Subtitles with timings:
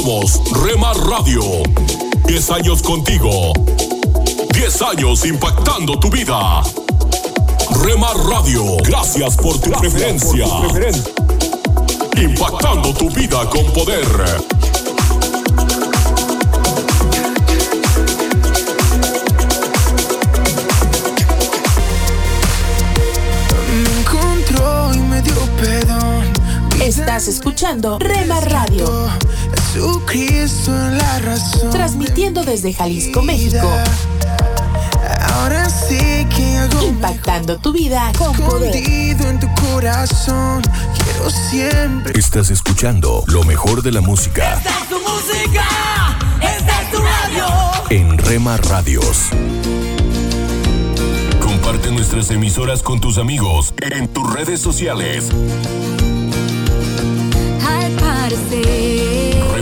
[0.00, 1.42] Somos Rema Radio.
[2.26, 3.52] 10 años contigo.
[4.54, 6.62] 10 años impactando tu vida.
[7.82, 10.46] Rema Radio, gracias por tu preferencia.
[12.16, 14.06] Impactando tu vida con poder.
[23.84, 26.40] Me encontró y me dio perdón.
[26.80, 29.10] Estás escuchando Rema Radio,
[29.72, 31.70] Jesucristo en la razón.
[31.70, 33.68] transmitiendo desde Jalisco, México.
[35.34, 38.74] Ahora sé que hago impactando tu vida con poder.
[38.74, 40.62] escondido en tu corazón.
[40.62, 42.18] Quiero siempre.
[42.18, 45.68] Estás escuchando lo mejor de la música Esta es tu música,
[46.42, 47.46] esta es tu radio.
[47.90, 49.28] en Rema Radios.
[51.40, 55.28] Comparte nuestras emisoras con tus amigos en tus redes sociales.
[57.66, 58.89] Al parecer,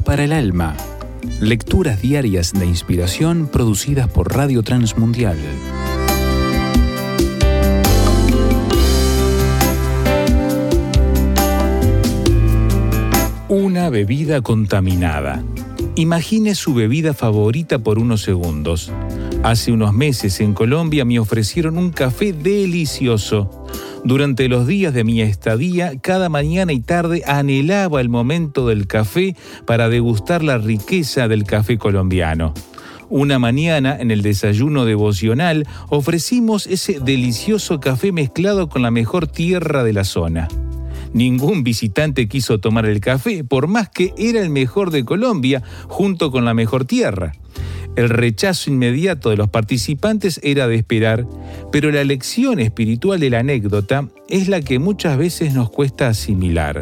[0.00, 0.74] Para el alma.
[1.38, 5.36] Lecturas diarias de inspiración producidas por Radio Transmundial.
[13.48, 15.44] Una bebida contaminada.
[15.96, 18.90] Imagine su bebida favorita por unos segundos.
[19.42, 23.61] Hace unos meses en Colombia me ofrecieron un café delicioso.
[24.04, 29.36] Durante los días de mi estadía, cada mañana y tarde anhelaba el momento del café
[29.64, 32.52] para degustar la riqueza del café colombiano.
[33.08, 39.84] Una mañana, en el desayuno devocional, ofrecimos ese delicioso café mezclado con la mejor tierra
[39.84, 40.48] de la zona.
[41.12, 46.30] Ningún visitante quiso tomar el café, por más que era el mejor de Colombia, junto
[46.30, 47.32] con la mejor tierra.
[47.94, 51.26] El rechazo inmediato de los participantes era de esperar,
[51.70, 56.80] pero la lección espiritual de la anécdota es la que muchas veces nos cuesta asimilar.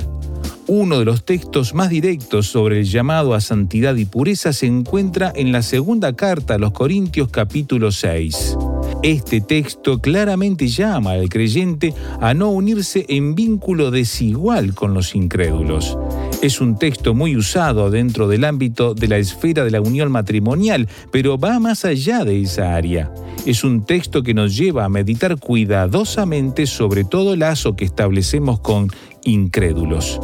[0.69, 5.33] Uno de los textos más directos sobre el llamado a santidad y pureza se encuentra
[5.35, 8.57] en la segunda carta a los Corintios capítulo 6.
[9.03, 15.97] Este texto claramente llama al creyente a no unirse en vínculo desigual con los incrédulos.
[16.43, 20.89] Es un texto muy usado dentro del ámbito de la esfera de la unión matrimonial,
[21.11, 23.13] pero va más allá de esa área.
[23.47, 28.89] Es un texto que nos lleva a meditar cuidadosamente sobre todo lazo que establecemos con
[29.25, 30.21] incrédulos.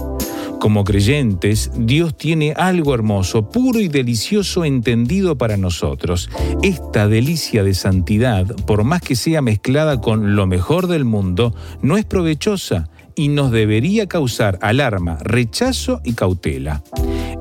[0.61, 6.31] Como creyentes, Dios tiene algo hermoso, puro y delicioso entendido para nosotros.
[6.63, 11.97] Esta delicia de santidad, por más que sea mezclada con lo mejor del mundo, no
[11.97, 16.83] es provechosa y nos debería causar alarma, rechazo y cautela.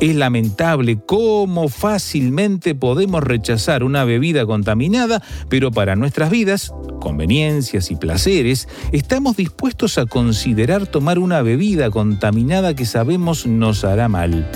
[0.01, 7.95] Es lamentable cómo fácilmente podemos rechazar una bebida contaminada, pero para nuestras vidas, conveniencias y
[7.95, 14.49] placeres, estamos dispuestos a considerar tomar una bebida contaminada que sabemos nos hará mal.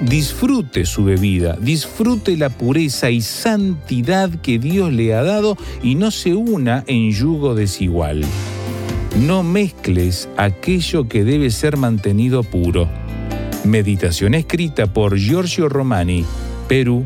[0.00, 6.10] Disfrute su bebida, disfrute la pureza y santidad que Dios le ha dado y no
[6.10, 8.24] se una en yugo desigual.
[9.20, 12.88] No mezcles aquello que debe ser mantenido puro.
[13.62, 16.24] Meditación escrita por Giorgio Romani,
[16.66, 17.04] Perú.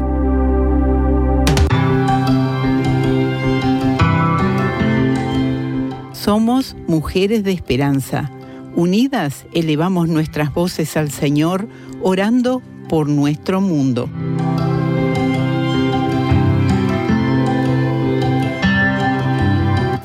[6.14, 8.32] Somos mujeres de esperanza
[8.76, 11.68] Unidas elevamos nuestras voces al Señor,
[12.02, 14.10] orando por nuestro mundo.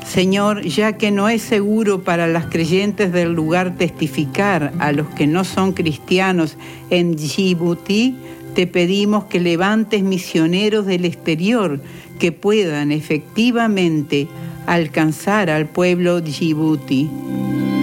[0.05, 5.27] Señor, ya que no es seguro para las creyentes del lugar testificar a los que
[5.27, 6.57] no son cristianos
[6.89, 8.15] en Djibouti,
[8.55, 11.79] te pedimos que levantes misioneros del exterior
[12.19, 14.27] que puedan efectivamente
[14.65, 17.07] alcanzar al pueblo Djibouti.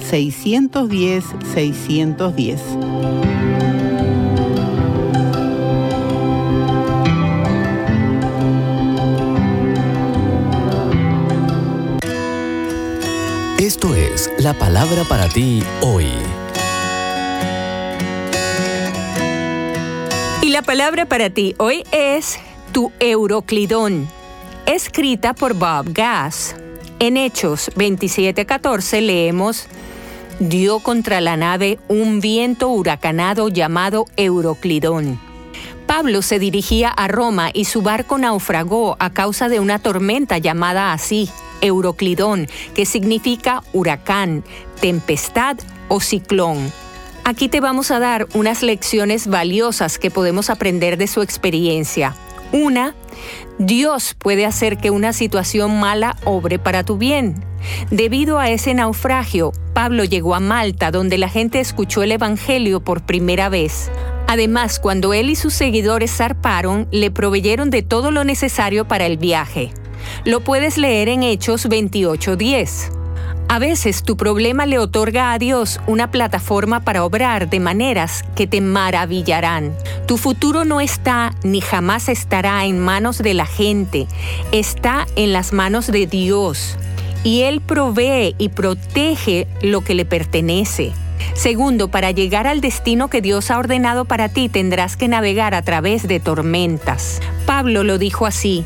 [0.00, 1.24] 610
[1.54, 2.60] 610.
[13.58, 16.06] Esto es la palabra para ti hoy.
[20.40, 22.38] Y la palabra para ti hoy es
[22.72, 24.08] tu Euroclidón,
[24.64, 26.56] escrita por Bob Gass.
[26.98, 29.66] En Hechos 27:14 leemos,
[30.38, 35.20] dio contra la nave un viento huracanado llamado Euroclidón.
[35.86, 40.92] Pablo se dirigía a Roma y su barco naufragó a causa de una tormenta llamada
[40.92, 41.30] así,
[41.60, 44.44] Euroclidón, que significa huracán,
[44.80, 45.56] tempestad
[45.88, 46.72] o ciclón.
[47.24, 52.14] Aquí te vamos a dar unas lecciones valiosas que podemos aprender de su experiencia.
[52.52, 52.94] Una,
[53.58, 57.44] Dios puede hacer que una situación mala obre para tu bien.
[57.90, 63.04] Debido a ese naufragio, Pablo llegó a Malta, donde la gente escuchó el Evangelio por
[63.04, 63.90] primera vez.
[64.26, 69.18] Además, cuando él y sus seguidores zarparon, le proveyeron de todo lo necesario para el
[69.18, 69.72] viaje.
[70.24, 72.92] Lo puedes leer en Hechos 28:10.
[73.50, 78.46] A veces tu problema le otorga a Dios una plataforma para obrar de maneras que
[78.46, 79.74] te maravillarán.
[80.08, 84.06] Tu futuro no está ni jamás estará en manos de la gente,
[84.52, 86.78] está en las manos de Dios.
[87.24, 90.92] Y Él provee y protege lo que le pertenece.
[91.34, 95.60] Segundo, para llegar al destino que Dios ha ordenado para ti tendrás que navegar a
[95.60, 97.20] través de tormentas.
[97.44, 98.64] Pablo lo dijo así,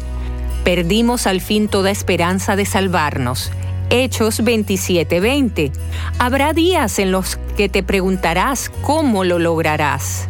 [0.62, 3.50] Perdimos al fin toda esperanza de salvarnos.
[3.90, 5.72] Hechos 27:20.
[6.20, 10.28] Habrá días en los que te preguntarás cómo lo lograrás,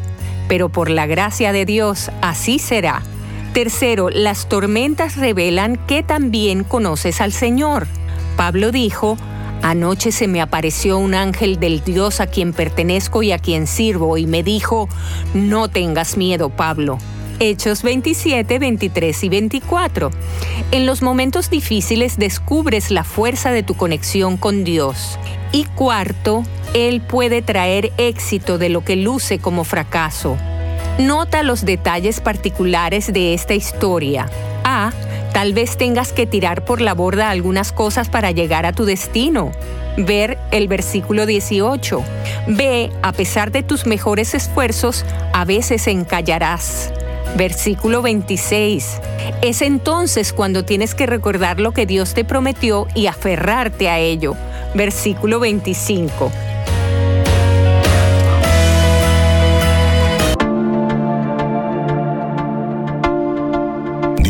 [0.53, 3.01] pero por la gracia de Dios así será.
[3.55, 7.87] Tercero, las tormentas revelan que también conoces al Señor.
[8.37, 9.17] Pablo dijo,
[9.63, 14.19] Anoche se me apareció un ángel del Dios a quien pertenezco y a quien sirvo
[14.19, 14.91] y me dijo,
[15.33, 16.99] no tengas miedo, Pablo
[17.45, 20.11] Hechos 27, 23 y 24.
[20.71, 25.19] En los momentos difíciles descubres la fuerza de tu conexión con Dios.
[25.51, 30.37] Y cuarto, Él puede traer éxito de lo que luce como fracaso.
[31.01, 34.31] Nota los detalles particulares de esta historia.
[34.63, 34.93] A.
[35.33, 39.51] Tal vez tengas que tirar por la borda algunas cosas para llegar a tu destino.
[39.97, 42.05] Ver el versículo 18.
[42.47, 42.93] B.
[43.03, 46.93] A pesar de tus mejores esfuerzos, a veces encallarás.
[47.37, 49.01] Versículo 26.
[49.41, 54.35] Es entonces cuando tienes que recordar lo que Dios te prometió y aferrarte a ello.
[54.75, 56.31] Versículo 25.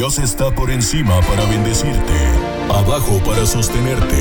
[0.03, 1.97] Dios está por encima para bendecirte,
[2.69, 4.21] abajo para sostenerte,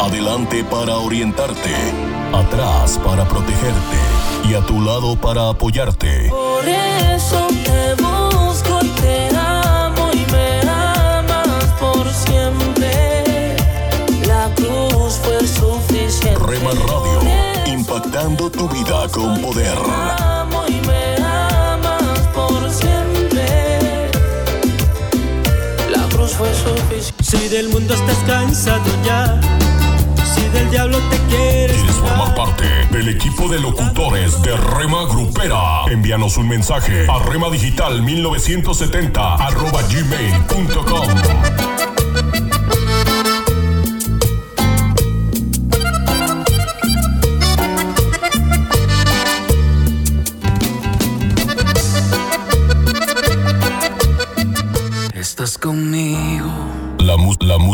[0.00, 1.74] adelante para orientarte,
[2.32, 3.96] atrás para protegerte
[4.48, 6.28] y a tu lado para apoyarte.
[6.30, 13.56] Por eso te busco y te amo y me amas por siempre.
[14.26, 16.38] La cruz fue suficiente.
[16.46, 17.20] Rema Radio,
[17.66, 19.76] impactando tu vida con poder.
[19.76, 24.10] Te amo y me amas por siempre.
[25.90, 27.22] La cruz fue suficiente.
[27.22, 29.40] Si del mundo estás cansado ya,
[30.52, 31.76] del diablo te quieres.
[31.76, 35.84] ¿Quieres formar parte del equipo de locutores de Rema Grupera?
[35.90, 41.69] Envíanos un mensaje a remadigital1970 arroba gmail.com.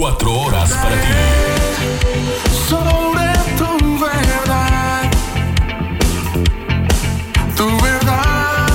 [0.00, 1.08] 24 horas para ti.
[2.70, 5.10] sobre tu verdad,
[7.54, 8.66] tu verdad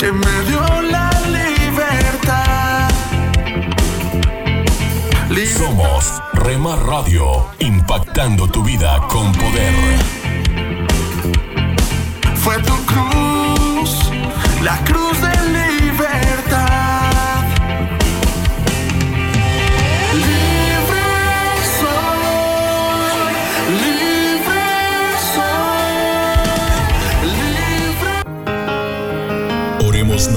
[0.00, 1.08] que me dio la
[1.38, 2.88] libertad.
[5.30, 9.74] Li- Somos Rema Radio, impactando tu vida con poder.
[12.42, 14.10] Fue tu cruz,
[14.64, 15.32] la cruz de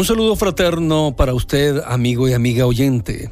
[0.00, 3.28] Un saludo fraterno para usted, amigo y amiga oyente.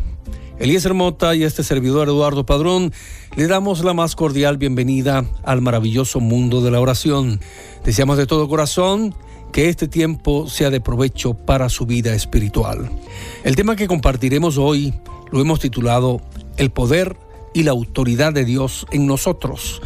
[0.58, 2.92] Eliezer Mota y este servidor Eduardo Padrón
[3.36, 7.40] le damos la más cordial bienvenida al maravilloso mundo de la oración.
[7.86, 9.14] Deseamos de todo corazón
[9.50, 12.90] que este tiempo sea de provecho para su vida espiritual.
[13.44, 14.92] El tema que compartiremos hoy
[15.30, 16.20] lo hemos titulado
[16.58, 17.16] El poder
[17.54, 19.80] y la autoridad de Dios en nosotros.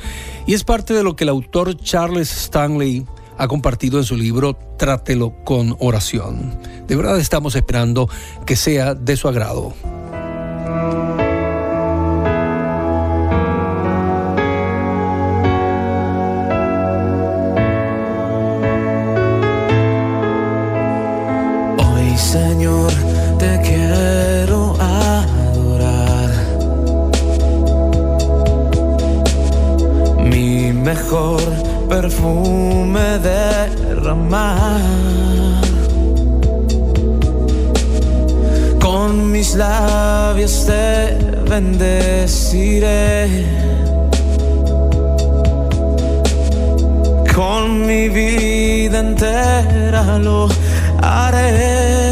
[0.49, 3.07] Y es parte de lo que el autor Charles Stanley
[3.39, 6.59] ha compartido en su libro Trátelo con oración.
[6.87, 8.09] De verdad estamos esperando
[8.47, 9.75] que sea de su agrado.
[21.79, 22.93] Hoy, Señor,
[23.39, 26.31] te quiero adorar.
[30.25, 34.81] Mi mejor perfume derramar.
[38.81, 41.19] Con mis labios te
[41.51, 43.29] bendeciré.
[47.35, 50.49] Con mi vida entera lo
[51.03, 52.12] haré.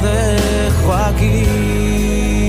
[0.00, 2.48] Dejo aquí.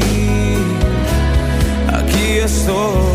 [1.93, 3.14] Aquí estoy.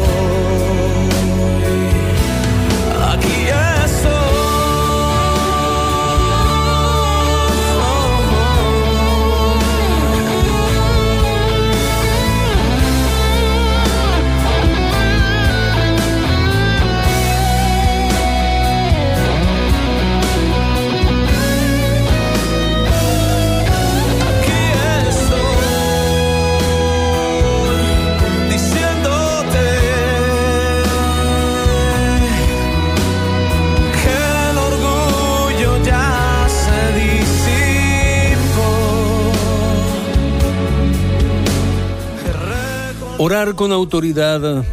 [43.23, 44.65] Orar con autoridad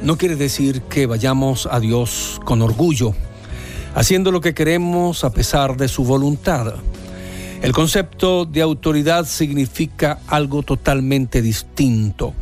[0.00, 3.14] no quiere decir que vayamos a Dios con orgullo,
[3.96, 6.74] haciendo lo que queremos a pesar de su voluntad.
[7.62, 12.32] El concepto de autoridad significa algo totalmente distinto.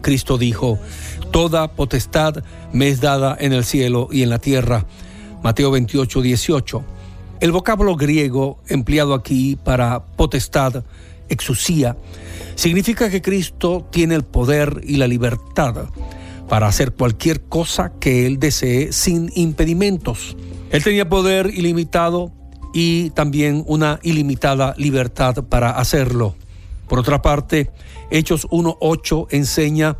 [0.00, 0.80] Cristo dijo,
[1.30, 4.84] Toda potestad me es dada en el cielo y en la tierra.
[5.44, 6.84] Mateo 28, 18.
[7.38, 10.82] El vocablo griego empleado aquí para potestad,
[11.34, 11.96] exusía,
[12.54, 15.88] significa que Cristo tiene el poder y la libertad
[16.48, 20.36] para hacer cualquier cosa que Él desee sin impedimentos.
[20.70, 22.32] Él tenía poder ilimitado
[22.72, 26.34] y también una ilimitada libertad para hacerlo.
[26.88, 27.70] Por otra parte,
[28.10, 29.96] Hechos 1.8 enseña,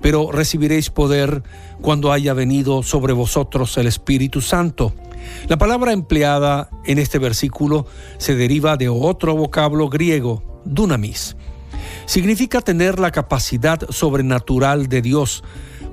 [0.00, 1.42] pero recibiréis poder
[1.80, 4.94] cuando haya venido sobre vosotros el Espíritu Santo.
[5.48, 7.86] La palabra empleada en este versículo
[8.18, 11.36] se deriva de otro vocablo griego, dunamis.
[12.06, 15.44] Significa tener la capacidad sobrenatural de Dios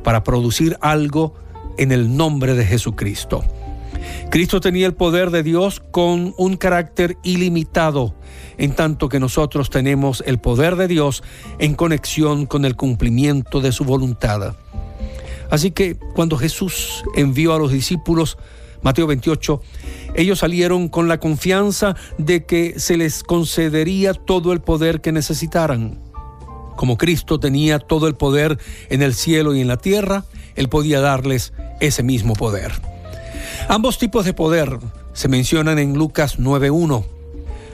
[0.04, 1.34] para producir algo
[1.78, 3.44] en el nombre de Jesucristo.
[4.30, 8.16] Cristo tenía el poder de Dios con un carácter ilimitado,
[8.58, 11.24] en tanto que nosotros tenemos el poder de Dios
[11.60, 14.56] en conexión con el cumplimiento de su voluntad.
[15.50, 18.38] Así que cuando Jesús envió a los discípulos,
[18.82, 19.62] Mateo 28,
[20.16, 26.00] ellos salieron con la confianza de que se les concedería todo el poder que necesitaran.
[26.76, 28.58] Como Cristo tenía todo el poder
[28.90, 30.26] en el cielo y en la tierra,
[30.56, 32.72] Él podía darles ese mismo poder.
[33.68, 34.80] Ambos tipos de poder
[35.14, 37.06] se mencionan en Lucas 9.1.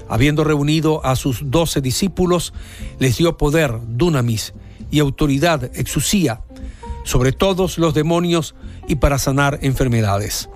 [0.08, 2.54] Habiendo reunido a sus doce discípulos,
[3.00, 4.54] les dio poder, dunamis,
[4.92, 6.42] y autoridad, exusía,
[7.04, 8.54] sobre todos los demonios
[8.88, 10.50] y para sanar enfermedades.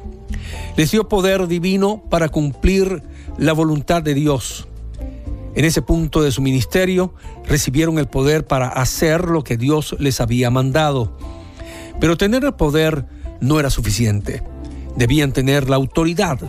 [0.77, 3.03] Les dio poder divino para cumplir
[3.37, 4.67] la voluntad de Dios.
[5.55, 7.13] En ese punto de su ministerio
[7.45, 11.17] recibieron el poder para hacer lo que Dios les había mandado.
[11.99, 13.05] Pero tener el poder
[13.39, 14.43] no era suficiente.
[14.97, 16.39] Debían tener la autoridad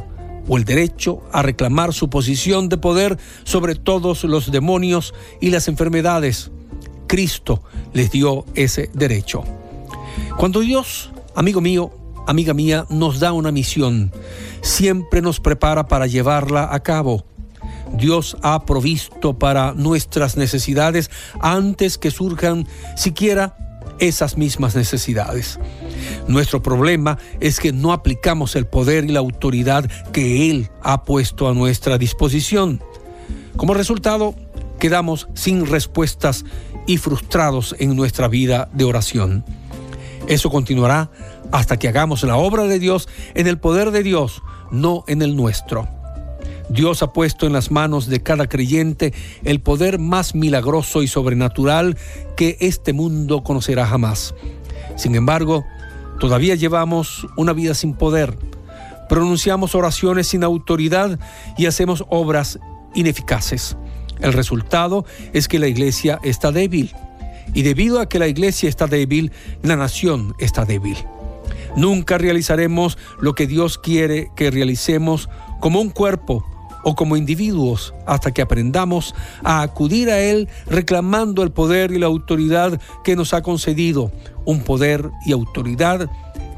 [0.48, 5.68] o el derecho a reclamar su posición de poder sobre todos los demonios y las
[5.68, 6.50] enfermedades.
[7.06, 7.62] Cristo
[7.92, 9.44] les dio ese derecho.
[10.36, 11.92] Cuando Dios, amigo mío,
[12.26, 14.12] amiga mía, nos da una misión,
[14.62, 17.24] siempre nos prepara para llevarla a cabo.
[17.92, 21.10] Dios ha provisto para nuestras necesidades
[21.40, 23.56] antes que surjan siquiera
[23.98, 25.58] esas mismas necesidades.
[26.28, 31.48] Nuestro problema es que no aplicamos el poder y la autoridad que Él ha puesto
[31.48, 32.82] a nuestra disposición.
[33.56, 34.34] Como resultado,
[34.78, 36.44] quedamos sin respuestas
[36.86, 39.44] y frustrados en nuestra vida de oración.
[40.28, 41.10] Eso continuará
[41.52, 45.36] hasta que hagamos la obra de Dios en el poder de Dios, no en el
[45.36, 45.88] nuestro.
[46.68, 49.12] Dios ha puesto en las manos de cada creyente
[49.44, 51.96] el poder más milagroso y sobrenatural
[52.36, 54.34] que este mundo conocerá jamás.
[54.96, 55.64] Sin embargo,
[56.18, 58.36] todavía llevamos una vida sin poder,
[59.08, 61.18] pronunciamos oraciones sin autoridad
[61.56, 62.58] y hacemos obras
[62.94, 63.76] ineficaces.
[64.20, 66.94] El resultado es que la iglesia está débil.
[67.54, 69.30] Y debido a que la iglesia está débil,
[69.62, 70.96] la nación está débil.
[71.76, 75.28] Nunca realizaremos lo que Dios quiere que realicemos
[75.60, 76.44] como un cuerpo
[76.82, 82.06] o como individuos hasta que aprendamos a acudir a Él reclamando el poder y la
[82.06, 84.12] autoridad que nos ha concedido,
[84.44, 86.08] un poder y autoridad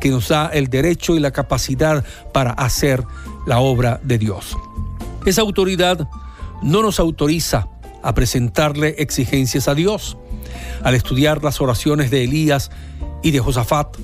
[0.00, 3.02] que nos da el derecho y la capacidad para hacer
[3.46, 4.57] la obra de Dios.
[5.24, 6.09] Esa autoridad
[6.62, 7.68] no nos autoriza
[8.02, 10.16] a presentarle exigencias a Dios.
[10.83, 12.70] Al estudiar las oraciones de Elías
[13.22, 13.96] y de Josafat,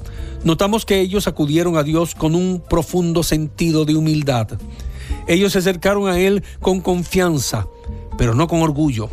[0.44, 4.58] notamos que ellos acudieron a Dios con un profundo sentido de humildad
[5.26, 7.66] ellos se acercaron a Él con confianza,
[8.18, 9.08] pero no con orgullo.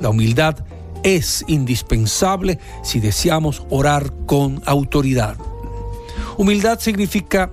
[0.00, 0.64] La humildad
[1.02, 5.36] es indispensable si deseamos orar con autoridad.
[6.36, 7.52] Humildad significa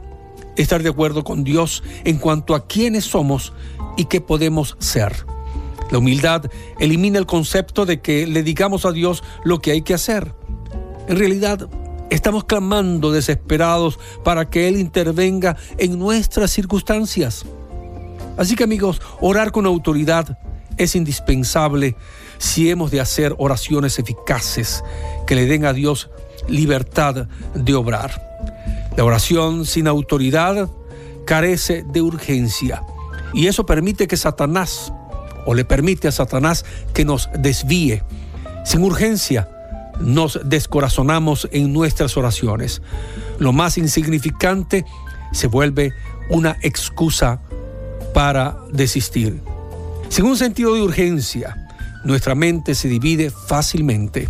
[0.56, 3.54] estar de acuerdo con Dios en cuanto a quiénes somos
[3.98, 5.26] y qué podemos ser.
[5.92, 6.46] La humildad
[6.80, 10.34] elimina el concepto de que le digamos a Dios lo que hay que hacer.
[11.08, 11.70] En realidad,
[12.10, 17.46] estamos clamando desesperados para que Él intervenga en nuestras circunstancias.
[18.38, 20.38] Así que amigos, orar con autoridad
[20.78, 21.96] es indispensable
[22.38, 24.84] si hemos de hacer oraciones eficaces
[25.26, 26.10] que le den a Dios
[26.48, 28.22] libertad de obrar.
[28.98, 30.70] La oración sin autoridad
[31.26, 32.84] carece de urgencia
[33.34, 34.94] y eso permite que Satanás,
[35.46, 38.04] o le permite a Satanás que nos desvíe.
[38.64, 39.50] Sin urgencia,
[40.00, 42.82] nos descorazonamos en nuestras oraciones.
[43.40, 44.86] Lo más insignificante
[45.32, 45.94] se vuelve
[46.30, 47.40] una excusa
[48.14, 49.42] para desistir.
[50.10, 51.68] Sin un sentido de urgencia,
[52.04, 54.30] nuestra mente se divide fácilmente.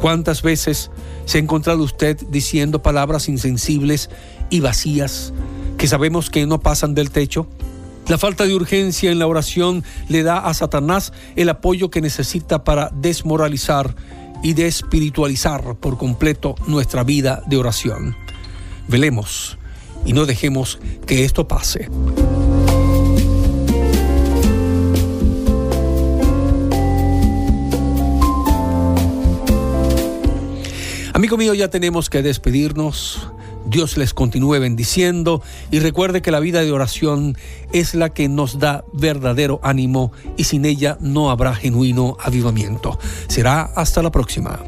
[0.00, 0.90] ¿Cuántas veces
[1.26, 4.08] se ha encontrado usted diciendo palabras insensibles
[4.48, 5.32] y vacías
[5.76, 7.46] que sabemos que no pasan del techo?
[8.08, 12.64] La falta de urgencia en la oración le da a Satanás el apoyo que necesita
[12.64, 13.94] para desmoralizar
[14.42, 18.16] y despiritualizar por completo nuestra vida de oración.
[18.88, 19.58] Velemos
[20.04, 21.88] y no dejemos que esto pase.
[31.12, 33.30] Amigo mío, ya tenemos que despedirnos.
[33.70, 37.36] Dios les continúe bendiciendo y recuerde que la vida de oración
[37.72, 42.98] es la que nos da verdadero ánimo y sin ella no habrá genuino avivamiento.
[43.28, 44.64] Será hasta la próxima.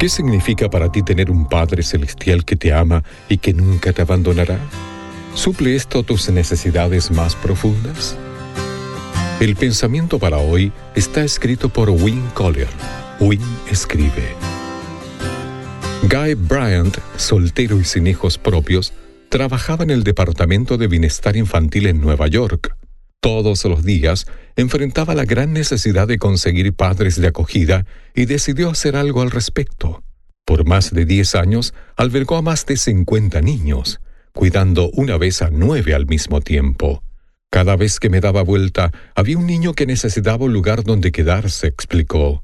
[0.00, 4.00] ¿Qué significa para ti tener un Padre Celestial que te ama y que nunca te
[4.00, 4.58] abandonará?
[5.34, 8.16] ¿Suple esto tus necesidades más profundas?
[9.40, 12.70] El pensamiento para hoy está escrito por Win Collier.
[13.20, 14.34] Win escribe.
[16.08, 18.94] Guy Bryant, soltero y sin hijos propios,
[19.28, 22.74] trabajaba en el Departamento de Bienestar Infantil en Nueva York.
[23.20, 28.96] Todos los días enfrentaba la gran necesidad de conseguir padres de acogida y decidió hacer
[28.96, 30.02] algo al respecto.
[30.46, 34.00] Por más de 10 años albergó a más de 50 niños,
[34.32, 37.02] cuidando una vez a nueve al mismo tiempo.
[37.50, 41.66] Cada vez que me daba vuelta, había un niño que necesitaba un lugar donde quedarse,
[41.66, 42.42] explicó.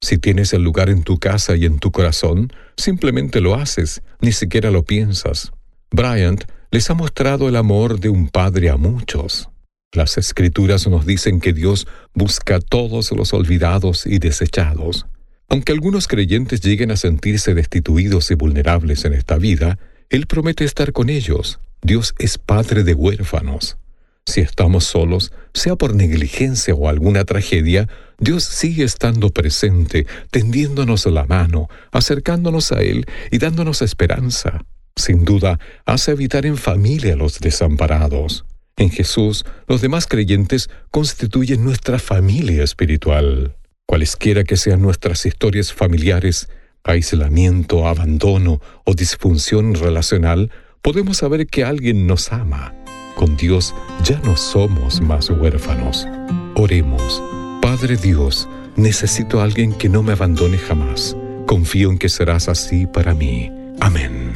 [0.00, 4.32] Si tienes el lugar en tu casa y en tu corazón, simplemente lo haces, ni
[4.32, 5.52] siquiera lo piensas.
[5.90, 9.50] Bryant les ha mostrado el amor de un padre a muchos.
[9.92, 15.06] Las escrituras nos dicen que Dios busca a todos los olvidados y desechados.
[15.48, 19.78] Aunque algunos creyentes lleguen a sentirse destituidos y vulnerables en esta vida,
[20.10, 21.58] Él promete estar con ellos.
[21.80, 23.78] Dios es padre de huérfanos.
[24.26, 31.24] Si estamos solos, sea por negligencia o alguna tragedia, Dios sigue estando presente, tendiéndonos la
[31.24, 34.66] mano, acercándonos a Él y dándonos esperanza.
[34.96, 38.44] Sin duda, hace habitar en familia a los desamparados.
[38.78, 43.56] En Jesús, los demás creyentes constituyen nuestra familia espiritual.
[43.86, 46.48] Cualesquiera que sean nuestras historias familiares,
[46.84, 52.72] aislamiento, abandono o disfunción relacional, podemos saber que alguien nos ama.
[53.16, 56.06] Con Dios ya no somos más huérfanos.
[56.54, 57.20] Oremos.
[57.60, 61.16] Padre Dios, necesito a alguien que no me abandone jamás.
[61.46, 63.50] Confío en que serás así para mí.
[63.80, 64.34] Amén.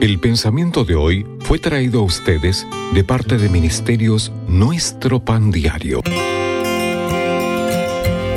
[0.00, 6.00] El pensamiento de hoy fue traído a ustedes de parte de Ministerios Nuestro Pan Diario.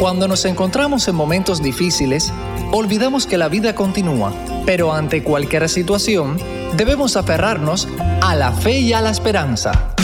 [0.01, 2.33] Cuando nos encontramos en momentos difíciles,
[2.73, 4.33] olvidamos que la vida continúa,
[4.65, 6.37] pero ante cualquier situación,
[6.75, 7.87] debemos aferrarnos
[8.21, 9.94] a la fe y a la esperanza.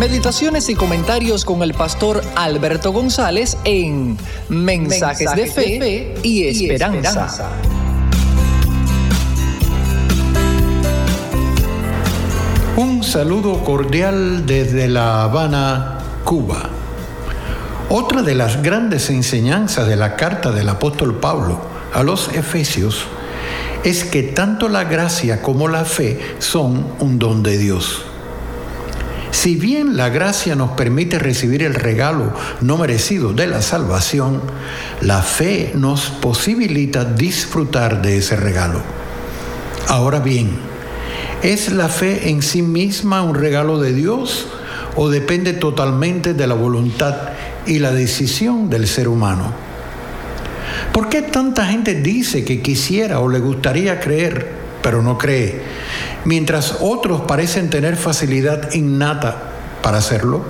[0.00, 4.16] Meditaciones y comentarios con el pastor Alberto González en
[4.48, 7.50] Mensajes, de, fe y Esperanza.
[12.78, 16.70] Un saludo cordial desde La Habana, Cuba.
[17.90, 21.60] Otra de las grandes enseñanzas de la carta del apóstol Pablo
[21.92, 23.04] a los Efesios
[23.84, 28.06] es que tanto la gracia como la fe son un don de Dios.
[29.32, 34.42] Si bien la gracia nos permite recibir el regalo no merecido de la salvación,
[35.00, 38.82] la fe nos posibilita disfrutar de ese regalo.
[39.88, 40.50] Ahora bien,
[41.42, 44.48] ¿es la fe en sí misma un regalo de Dios
[44.96, 47.16] o depende totalmente de la voluntad
[47.66, 49.52] y la decisión del ser humano?
[50.92, 55.62] ¿Por qué tanta gente dice que quisiera o le gustaría creer, pero no cree,
[56.24, 60.44] mientras otros parecen tener facilidad innata para hacerlo?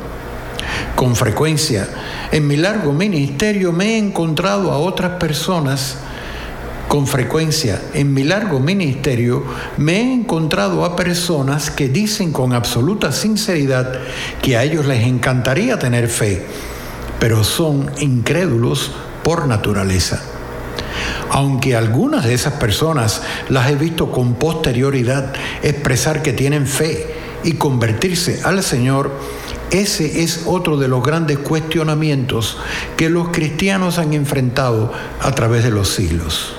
[0.95, 1.88] Con frecuencia,
[2.33, 5.99] en mi largo ministerio me he encontrado a otras personas
[6.90, 9.45] con frecuencia, en mi largo ministerio,
[9.77, 14.01] me he encontrado a personas que dicen con absoluta sinceridad
[14.43, 16.45] que a ellos les encantaría tener fe,
[17.21, 18.90] pero son incrédulos
[19.23, 20.21] por naturaleza.
[21.31, 27.53] Aunque algunas de esas personas las he visto con posterioridad expresar que tienen fe y
[27.53, 29.11] convertirse al Señor,
[29.70, 32.59] ese es otro de los grandes cuestionamientos
[32.96, 36.55] que los cristianos han enfrentado a través de los siglos.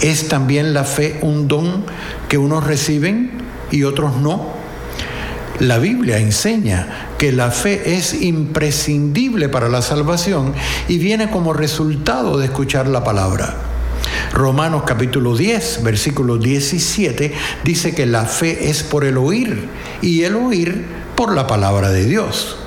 [0.00, 1.84] ¿Es también la fe un don
[2.28, 3.30] que unos reciben
[3.70, 4.65] y otros no?
[5.60, 10.52] La Biblia enseña que la fe es imprescindible para la salvación
[10.86, 13.56] y viene como resultado de escuchar la palabra.
[14.34, 17.32] Romanos capítulo 10, versículo 17
[17.64, 19.66] dice que la fe es por el oír
[20.02, 20.84] y el oír
[21.16, 22.58] por la palabra de Dios.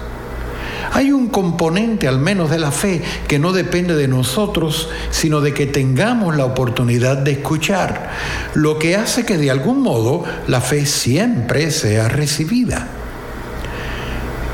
[0.93, 5.53] Hay un componente al menos de la fe que no depende de nosotros, sino de
[5.53, 8.11] que tengamos la oportunidad de escuchar,
[8.53, 12.87] lo que hace que de algún modo la fe siempre sea recibida.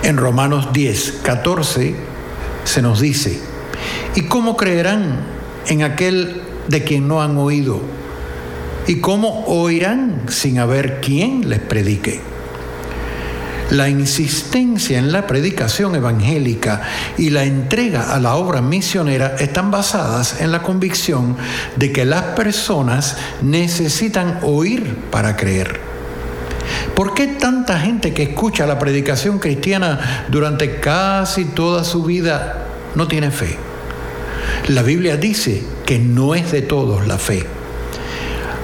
[0.04, 1.96] En Romanos 10, 14
[2.64, 3.40] se nos dice,
[4.16, 5.20] ¿y cómo creerán
[5.68, 7.82] en aquel de quien no han oído?
[8.88, 12.35] ¿Y cómo oirán sin haber quien les predique?
[13.72, 16.84] La insistencia en la predicación evangélica
[17.18, 21.36] y la entrega a la obra misionera están basadas en la convicción
[21.76, 25.80] de que las personas necesitan oír para creer.
[26.96, 33.08] ¿Por qué tanta gente que escucha la predicación cristiana durante casi toda su vida no
[33.08, 33.58] tiene fe?
[34.68, 37.46] La Biblia dice que no es de todos la fe.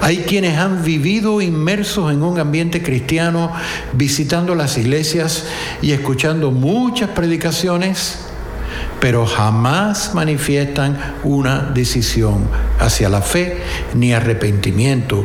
[0.02, 3.52] Hay quienes han vivido inmersos en un ambiente cristiano,
[3.92, 5.44] visitando las iglesias
[5.80, 8.18] y escuchando muchas predicaciones,
[9.00, 12.48] pero jamás manifiestan una decisión
[12.80, 13.62] hacia la fe
[13.94, 15.24] ni arrepentimiento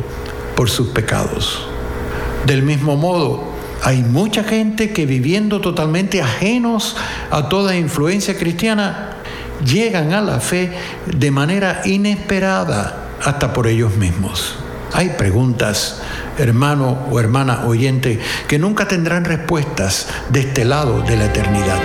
[0.54, 1.66] por sus pecados.
[2.46, 6.94] Del mismo modo, hay mucha gente que viviendo totalmente ajenos
[7.32, 9.16] a toda influencia cristiana,
[9.64, 10.70] llegan a la fe
[11.06, 14.54] de manera inesperada hasta por ellos mismos.
[14.92, 16.00] Hay preguntas,
[16.38, 21.78] hermano o hermana oyente, que nunca tendrán respuestas de este lado de la eternidad.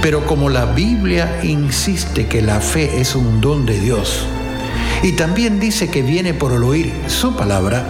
[0.00, 4.26] Pero como la Biblia insiste que la fe es un don de Dios
[5.02, 7.84] y también dice que viene por el oír su palabra,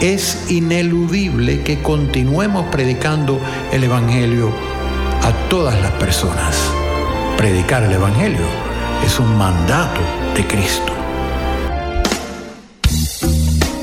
[0.00, 3.40] es ineludible que continuemos predicando
[3.72, 4.50] el Evangelio
[5.22, 6.56] a todas las personas.
[7.36, 8.46] Predicar el Evangelio
[9.04, 10.00] es un mandato
[10.34, 11.03] de Cristo.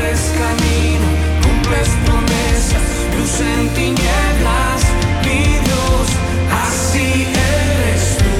[0.00, 1.06] abres camino,
[1.42, 2.82] cumples promesas,
[3.16, 4.80] luz en tinieblas,
[5.24, 6.08] mi Dios,
[6.64, 8.30] así eres tú.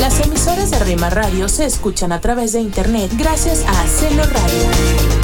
[0.00, 5.23] Las emisoras de Rema Radio se escuchan a través de internet gracias a Celo Radio.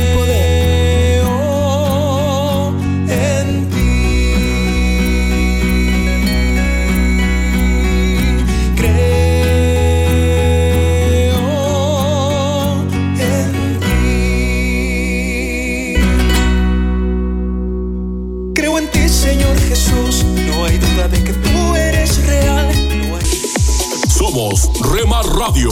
[25.41, 25.71] Radio.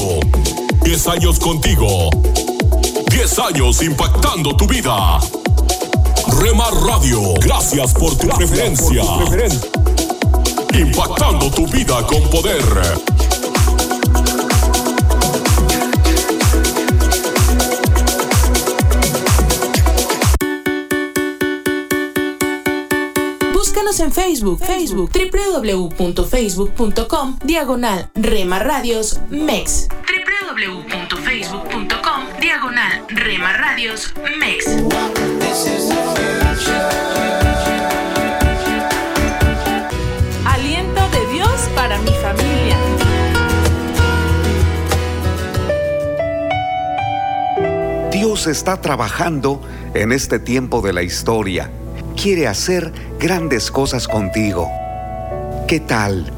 [0.82, 2.10] 10 años contigo.
[3.12, 5.20] 10 años impactando tu vida.
[6.40, 9.04] Rema Radio, gracias por tu preferencia.
[10.74, 12.64] Impactando tu vida con poder.
[24.00, 29.90] En Facebook, Facebook, www.facebook.com, diagonal Rema Radios MEX.
[30.56, 34.68] www.facebook.com, diagonal Rema Radios MEX.
[40.46, 42.78] Aliento de Dios para mi familia.
[48.12, 49.62] Dios está trabajando
[49.94, 51.70] en este tiempo de la historia.
[52.22, 54.70] Quiere hacer grandes cosas contigo.
[55.70, 56.30] ¿Qué tal?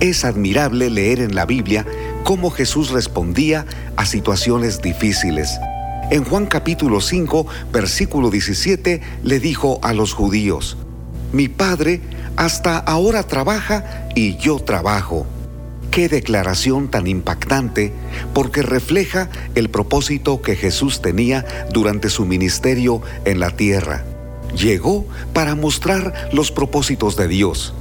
[0.00, 1.84] Es admirable leer en la Biblia
[2.24, 3.66] cómo Jesús respondía
[3.96, 5.60] a situaciones difíciles.
[6.10, 10.78] En Juan capítulo 5, versículo 17, le dijo a los judíos,
[11.32, 12.00] Mi Padre
[12.36, 15.26] hasta ahora trabaja y yo trabajo.
[15.90, 17.92] Qué declaración tan impactante
[18.32, 21.44] porque refleja el propósito que Jesús tenía
[21.74, 24.02] durante su ministerio en la tierra.
[24.56, 27.74] Llegó para mostrar los propósitos de Dios.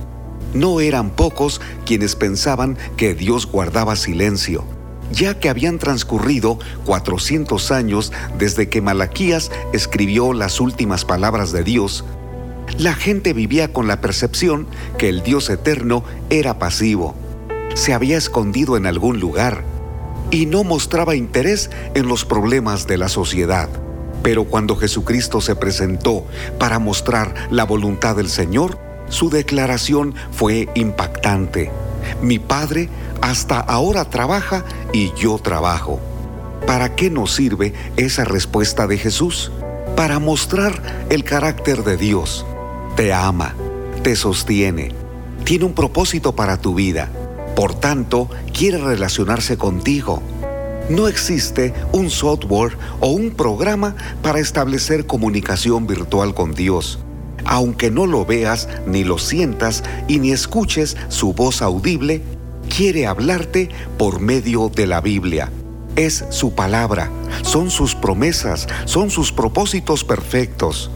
[0.53, 4.63] No eran pocos quienes pensaban que Dios guardaba silencio,
[5.11, 12.03] ya que habían transcurrido 400 años desde que Malaquías escribió las últimas palabras de Dios.
[12.77, 14.67] La gente vivía con la percepción
[14.97, 17.15] que el Dios eterno era pasivo,
[17.75, 19.63] se había escondido en algún lugar
[20.31, 23.69] y no mostraba interés en los problemas de la sociedad.
[24.23, 26.25] Pero cuando Jesucristo se presentó
[26.57, 28.77] para mostrar la voluntad del Señor,
[29.09, 31.71] su declaración fue impactante.
[32.21, 32.89] Mi Padre
[33.21, 34.63] hasta ahora trabaja
[34.93, 35.99] y yo trabajo.
[36.65, 39.51] ¿Para qué nos sirve esa respuesta de Jesús?
[39.95, 42.45] Para mostrar el carácter de Dios.
[42.95, 43.55] Te ama,
[44.03, 44.93] te sostiene,
[45.43, 47.09] tiene un propósito para tu vida.
[47.55, 50.21] Por tanto, quiere relacionarse contigo.
[50.89, 56.99] No existe un software o un programa para establecer comunicación virtual con Dios
[57.45, 62.21] aunque no lo veas, ni lo sientas y ni escuches su voz audible,
[62.75, 65.51] quiere hablarte por medio de la Biblia.
[65.95, 67.09] Es su palabra,
[67.41, 70.91] son sus promesas, son sus propósitos perfectos.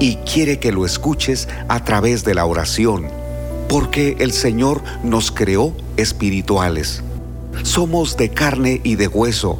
[0.00, 3.06] Y quiere que lo escuches a través de la oración,
[3.68, 7.04] porque el Señor nos creó espirituales.
[7.62, 9.58] Somos de carne y de hueso,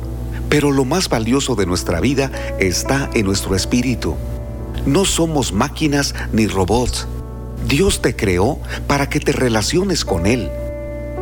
[0.49, 4.17] pero lo más valioso de nuestra vida está en nuestro espíritu.
[4.87, 7.07] No somos máquinas ni robots.
[7.69, 10.51] Dios te creó para que te relaciones con Él.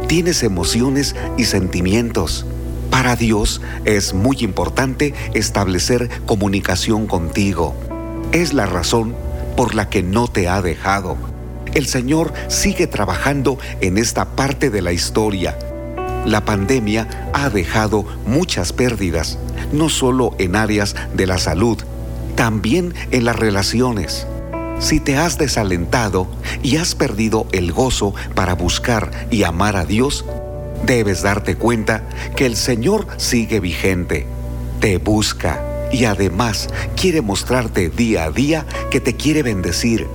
[0.09, 2.47] Tienes emociones y sentimientos.
[2.91, 7.75] Para Dios es muy importante establecer comunicación contigo.
[8.33, 9.15] Es la razón
[9.57, 11.17] por la que no te ha dejado.
[11.75, 15.57] El Señor sigue trabajando en esta parte de la historia.
[16.27, 19.39] La pandemia ha dejado muchas pérdidas,
[19.73, 21.79] no solo en áreas de la salud,
[22.37, 24.27] también en las relaciones.
[24.79, 26.27] Si te has desalentado
[26.63, 30.25] y has perdido el gozo para buscar y amar a Dios,
[30.85, 32.03] debes darte cuenta
[32.37, 34.27] que el Señor sigue vigente,
[34.81, 35.63] te busca
[35.93, 40.07] y además quiere mostrarte día a día que te quiere bendecir.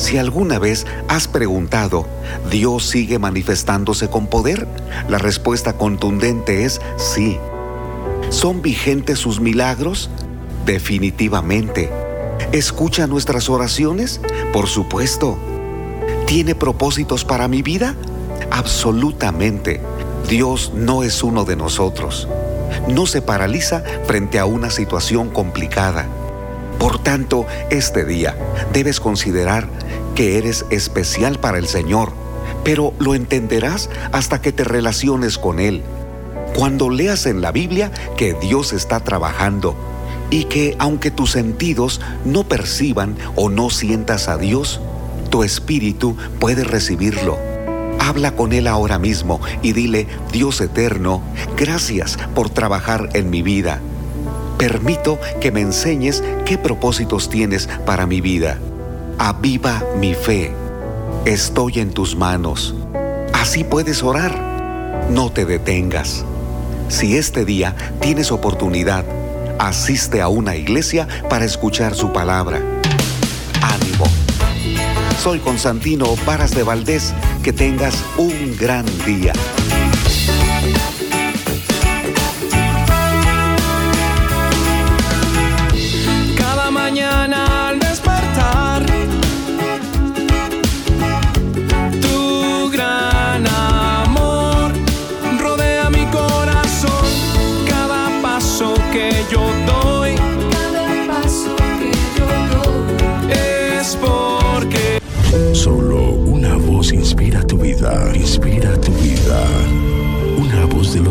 [0.00, 2.06] Si alguna vez has preguntado,
[2.50, 4.66] ¿Dios sigue manifestándose con poder?
[5.10, 7.36] La respuesta contundente es sí.
[8.30, 10.08] ¿Son vigentes sus milagros?
[10.64, 11.90] Definitivamente.
[12.50, 14.22] ¿Escucha nuestras oraciones?
[14.54, 15.36] Por supuesto.
[16.26, 17.94] ¿Tiene propósitos para mi vida?
[18.50, 19.82] Absolutamente.
[20.30, 22.26] Dios no es uno de nosotros.
[22.88, 26.08] No se paraliza frente a una situación complicada.
[26.80, 28.34] Por tanto, este día
[28.72, 29.68] debes considerar
[30.14, 32.12] que eres especial para el Señor,
[32.64, 35.82] pero lo entenderás hasta que te relaciones con Él.
[36.56, 39.76] Cuando leas en la Biblia que Dios está trabajando,
[40.30, 44.80] y que aunque tus sentidos no perciban o no sientas a Dios,
[45.28, 47.36] tu espíritu puede recibirlo.
[47.98, 51.22] Habla con Él ahora mismo y dile, Dios eterno,
[51.56, 53.80] gracias por trabajar en mi vida.
[54.60, 58.58] Permito que me enseñes qué propósitos tienes para mi vida.
[59.16, 60.52] Aviva mi fe.
[61.24, 62.74] Estoy en tus manos.
[63.32, 65.08] Así puedes orar.
[65.08, 66.26] No te detengas.
[66.88, 69.06] Si este día tienes oportunidad,
[69.58, 72.60] asiste a una iglesia para escuchar su palabra.
[73.62, 74.04] Ánimo.
[75.22, 77.14] Soy Constantino Varas de Valdés.
[77.42, 79.32] Que tengas un gran día.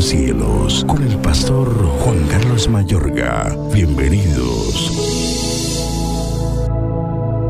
[0.10, 3.56] Cielos, con el pastor Juan Carlos Mayorga.
[3.72, 4.92] Bienvenidos.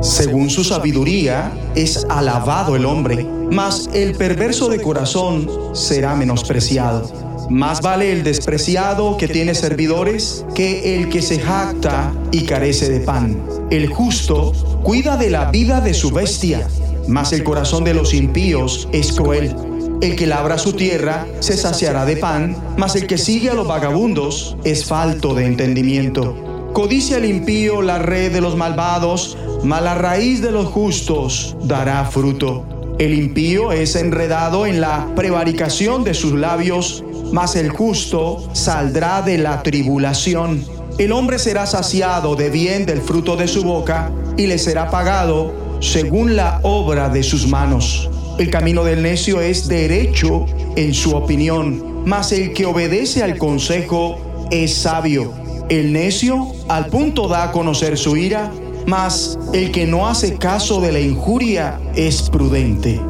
[0.01, 7.47] Según su sabiduría es alabado el hombre, mas el perverso de corazón será menospreciado.
[7.49, 12.99] Más vale el despreciado que tiene servidores que el que se jacta y carece de
[12.99, 13.41] pan.
[13.72, 14.51] El justo
[14.84, 16.68] cuida de la vida de su bestia,
[17.07, 19.68] mas el corazón de los impíos es cruel.
[20.02, 23.68] El que labra su tierra se saciará de pan, mas el que sigue a los
[23.68, 26.70] vagabundos es falto de entendimiento.
[26.72, 32.06] Codicia el impío la red de los malvados, mas la raíz de los justos dará
[32.06, 32.66] fruto.
[32.97, 39.38] El impío es enredado en la prevaricación de sus labios, mas el justo saldrá de
[39.38, 40.64] la tribulación.
[40.97, 45.54] El hombre será saciado de bien del fruto de su boca y le será pagado
[45.82, 48.09] según la obra de sus manos.
[48.40, 50.46] El camino del necio es derecho
[50.78, 55.34] en su opinión, mas el que obedece al consejo es sabio.
[55.68, 58.50] El necio al punto da a conocer su ira,
[58.88, 63.02] mas el que no hace caso de la injuria es prudente.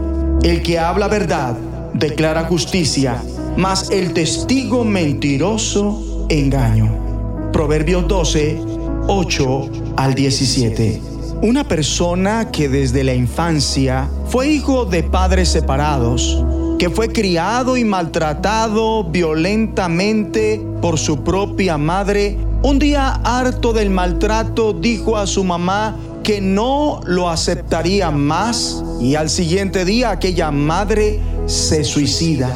[0.41, 1.55] El que habla verdad
[1.93, 3.21] declara justicia,
[3.55, 7.51] mas el testigo mentiroso engaño.
[7.53, 8.59] Proverbios 12,
[9.07, 11.18] 8 al 17.
[11.41, 16.43] Una persona que desde la infancia fue hijo de padres separados,
[16.77, 24.73] que fue criado y maltratado violentamente por su propia madre, un día harto del maltrato
[24.73, 31.21] dijo a su mamá que no lo aceptaría más y al siguiente día aquella madre
[31.45, 32.53] se suicida.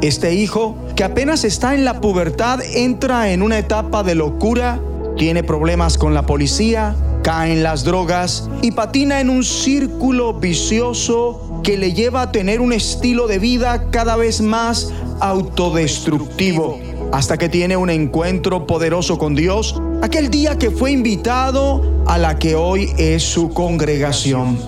[0.00, 4.80] Este hijo, que apenas está en la pubertad, entra en una etapa de locura,
[5.16, 11.60] tiene problemas con la policía, cae en las drogas y patina en un círculo vicioso
[11.62, 16.80] que le lleva a tener un estilo de vida cada vez más autodestructivo,
[17.12, 22.38] hasta que tiene un encuentro poderoso con Dios aquel día que fue invitado a la
[22.38, 24.58] que hoy es su congregación.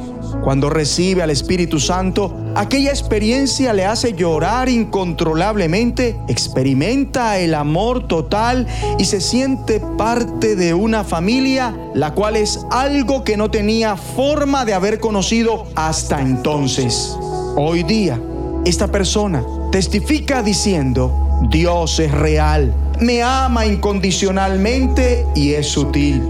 [0.43, 8.67] Cuando recibe al Espíritu Santo, aquella experiencia le hace llorar incontrolablemente, experimenta el amor total
[8.99, 14.65] y se siente parte de una familia, la cual es algo que no tenía forma
[14.65, 17.17] de haber conocido hasta entonces.
[17.57, 18.21] Hoy día,
[18.65, 26.23] esta persona testifica diciendo, Dios es real, me ama incondicionalmente y es sutil.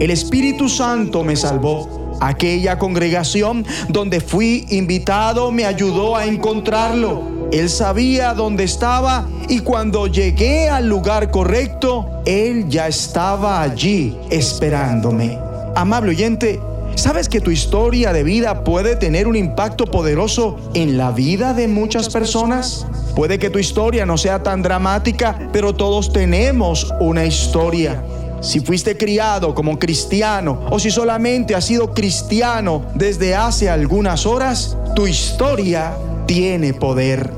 [0.00, 7.48] El Espíritu Santo me salvó Aquella congregación donde fui invitado me ayudó a encontrarlo.
[7.50, 15.36] Él sabía dónde estaba y cuando llegué al lugar correcto, Él ya estaba allí esperándome.
[15.74, 16.60] Amable oyente,
[16.94, 21.66] ¿sabes que tu historia de vida puede tener un impacto poderoso en la vida de
[21.66, 22.86] muchas personas?
[23.16, 28.00] Puede que tu historia no sea tan dramática, pero todos tenemos una historia
[28.42, 34.76] si fuiste criado como cristiano o si solamente has sido cristiano desde hace algunas horas,
[34.94, 35.94] tu historia
[36.26, 37.32] tiene poder.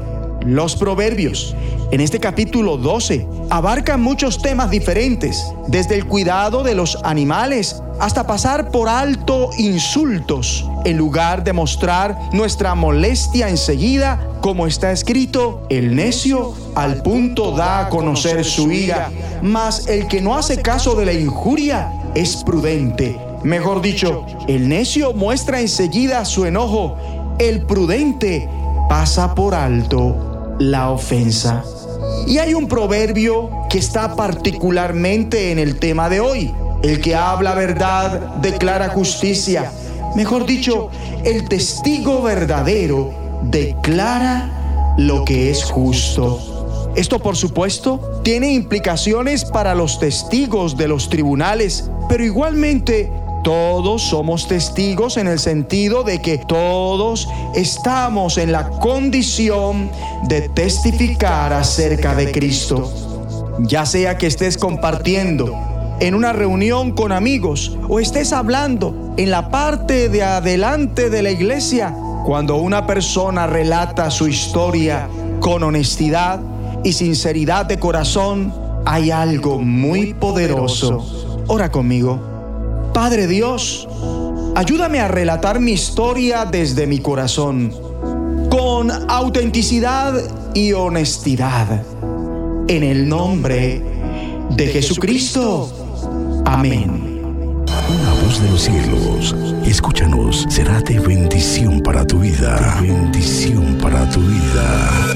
[0.44, 1.54] Los proverbios
[1.90, 8.26] en este capítulo 12 abarcan muchos temas diferentes, desde el cuidado de los animales hasta
[8.26, 15.94] pasar por alto insultos, en lugar de mostrar nuestra molestia enseguida, como está escrito, el
[15.94, 19.10] necio al punto da a conocer su ira,
[19.42, 23.18] mas el que no hace caso de la injuria es prudente.
[23.44, 26.96] Mejor dicho, el necio muestra enseguida su enojo,
[27.38, 28.48] el prudente
[28.88, 31.64] pasa por alto la ofensa.
[32.26, 36.54] Y hay un proverbio que está particularmente en el tema de hoy.
[36.82, 39.72] El que habla verdad declara justicia.
[40.14, 40.90] Mejor dicho,
[41.24, 46.92] el testigo verdadero declara lo que es justo.
[46.96, 53.10] Esto, por supuesto, tiene implicaciones para los testigos de los tribunales, pero igualmente
[53.44, 59.90] todos somos testigos en el sentido de que todos estamos en la condición
[60.28, 62.90] de testificar acerca de Cristo.
[63.60, 65.54] Ya sea que estés compartiendo
[66.00, 71.30] en una reunión con amigos o estés hablando en la parte de adelante de la
[71.30, 75.06] iglesia, cuando una persona relata su historia
[75.40, 76.40] con honestidad
[76.82, 78.54] y sinceridad de corazón,
[78.86, 81.44] hay algo muy poderoso.
[81.46, 82.33] Ora conmigo.
[82.94, 83.88] Padre Dios,
[84.54, 87.74] ayúdame a relatar mi historia desde mi corazón,
[88.48, 90.14] con autenticidad
[90.54, 91.82] y honestidad.
[92.68, 93.82] En el nombre
[94.50, 96.42] de Jesucristo.
[96.46, 97.64] Amén.
[97.66, 99.34] Una voz de los cielos,
[99.66, 102.78] escúchanos, será de bendición para tu vida.
[102.80, 105.14] bendición para tu vida.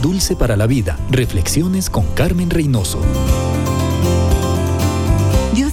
[0.00, 0.96] Dulce para la Vida.
[1.10, 3.00] Reflexiones con Carmen Reynoso.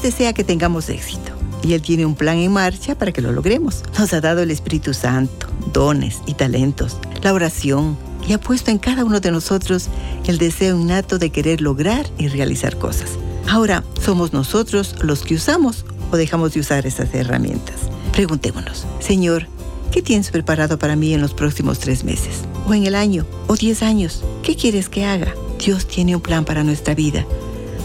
[0.04, 1.32] Desea que tengamos éxito
[1.64, 3.84] y Él tiene un plan en marcha para que lo logremos.
[3.98, 7.98] Nos ha dado el Espíritu Santo, dones y talentos, la oración
[8.28, 9.88] y ha puesto en cada uno de nosotros
[10.28, 13.12] el deseo innato de querer lograr y realizar cosas.
[13.50, 17.76] Ahora, ¿somos nosotros los que usamos o dejamos de usar esas herramientas?
[18.12, 19.48] Preguntémonos, Señor,
[19.94, 22.42] ¿qué tienes preparado para mí en los próximos tres meses?
[22.68, 23.26] ¿O en el año?
[23.48, 24.22] ¿O diez años?
[24.44, 25.34] ¿Qué quieres que haga?
[25.64, 27.26] Dios tiene un plan para nuestra vida.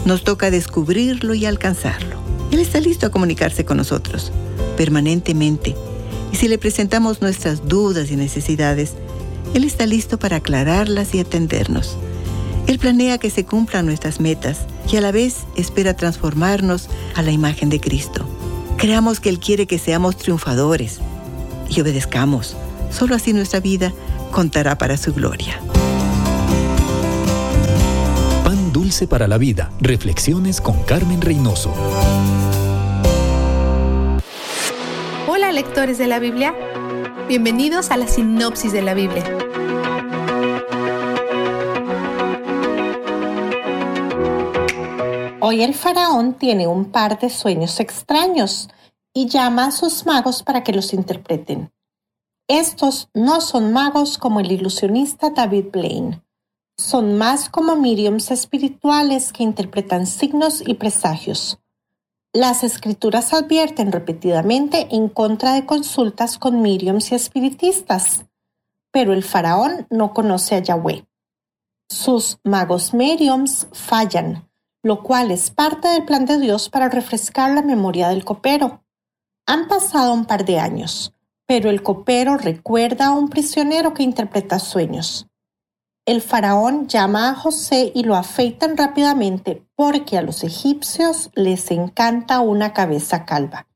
[0.09, 2.15] Nos toca descubrirlo y alcanzarlo.
[2.49, 4.31] Él está listo a comunicarse con nosotros,
[4.75, 5.75] permanentemente.
[6.31, 8.95] Y si le presentamos nuestras dudas y necesidades,
[9.53, 11.95] Él está listo para aclararlas y atendernos.
[12.65, 17.29] Él planea que se cumplan nuestras metas y a la vez espera transformarnos a la
[17.29, 18.27] imagen de Cristo.
[18.77, 21.01] Creamos que Él quiere que seamos triunfadores
[21.69, 22.57] y obedezcamos.
[22.89, 23.93] Solo así nuestra vida
[24.31, 25.61] contará para su gloria.
[28.89, 29.71] Dulce para la vida.
[29.79, 31.71] Reflexiones con Carmen Reynoso.
[35.27, 36.55] Hola lectores de la Biblia.
[37.27, 39.23] Bienvenidos a la sinopsis de la Biblia.
[45.39, 48.69] Hoy el faraón tiene un par de sueños extraños
[49.13, 51.71] y llama a sus magos para que los interpreten.
[52.47, 56.23] Estos no son magos como el ilusionista David Blaine.
[56.79, 61.59] Son más como mediums espirituales que interpretan signos y presagios.
[62.31, 68.23] Las escrituras advierten repetidamente en contra de consultas con mediums y espiritistas,
[68.91, 71.05] pero el faraón no conoce a Yahweh.
[71.89, 74.49] Sus magos mediums fallan,
[74.81, 78.85] lo cual es parte del plan de Dios para refrescar la memoria del copero.
[79.45, 81.13] Han pasado un par de años,
[81.45, 85.28] pero el copero recuerda a un prisionero que interpreta sueños.
[86.09, 92.39] El faraón llama a José y lo afeitan rápidamente porque a los egipcios les encanta
[92.39, 93.67] una cabeza calva.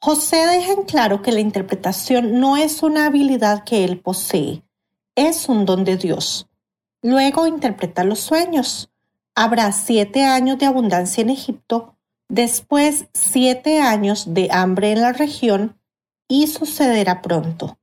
[0.00, 4.62] José deja en claro que la interpretación no es una habilidad que él posee,
[5.16, 6.46] es un don de Dios.
[7.02, 8.88] Luego interpreta los sueños.
[9.34, 11.96] Habrá siete años de abundancia en Egipto,
[12.28, 15.80] después siete años de hambre en la región
[16.28, 17.76] y sucederá pronto.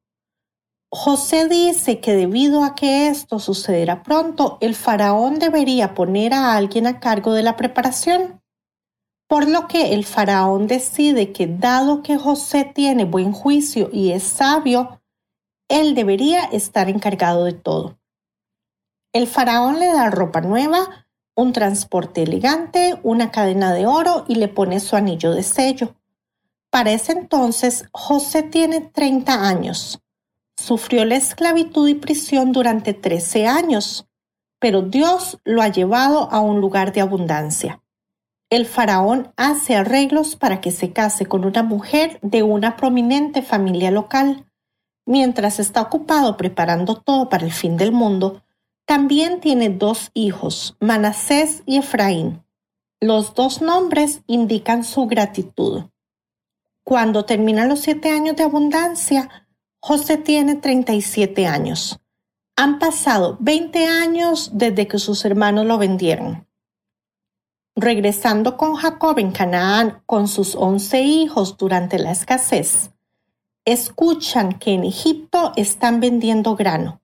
[0.96, 6.88] José dice que debido a que esto sucederá pronto, el faraón debería poner a alguien
[6.88, 8.42] a cargo de la preparación.
[9.28, 14.24] Por lo que el faraón decide que dado que José tiene buen juicio y es
[14.24, 15.02] sabio,
[15.68, 18.00] él debería estar encargado de todo.
[19.12, 24.48] El faraón le da ropa nueva, un transporte elegante, una cadena de oro y le
[24.48, 25.98] pone su anillo de sello.
[26.70, 30.00] Para ese entonces, José tiene 30 años.
[30.58, 34.08] Sufrió la esclavitud y prisión durante 13 años,
[34.60, 37.82] pero Dios lo ha llevado a un lugar de abundancia.
[38.50, 43.92] El faraón hace arreglos para que se case con una mujer de una prominente familia
[43.92, 44.46] local.
[45.06, 48.44] Mientras está ocupado preparando todo para el fin del mundo,
[48.86, 52.44] también tiene dos hijos, Manasés y Efraín.
[53.02, 55.86] Los dos nombres indican su gratitud.
[56.84, 59.45] Cuando terminan los siete años de abundancia,
[59.88, 62.00] José tiene 37 años.
[62.56, 66.48] Han pasado 20 años desde que sus hermanos lo vendieron.
[67.76, 72.94] Regresando con Jacob en Canaán con sus 11 hijos durante la escasez,
[73.64, 77.04] escuchan que en Egipto están vendiendo grano.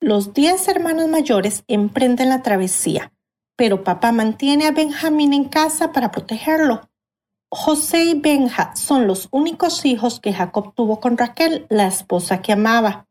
[0.00, 3.12] Los 10 hermanos mayores emprenden la travesía,
[3.54, 6.88] pero papá mantiene a Benjamín en casa para protegerlo.
[7.50, 12.52] José y Benja son los únicos hijos que Jacob tuvo con Raquel, la esposa que
[12.52, 13.08] amaba.